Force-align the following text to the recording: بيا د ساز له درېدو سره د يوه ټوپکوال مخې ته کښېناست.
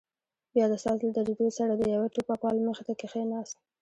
بيا 0.53 0.65
د 0.71 0.73
ساز 0.83 0.97
له 1.05 1.11
درېدو 1.17 1.47
سره 1.57 1.71
د 1.75 1.83
يوه 1.95 2.07
ټوپکوال 2.13 2.57
مخې 2.67 2.83
ته 2.87 2.93
کښېناست. 3.01 3.55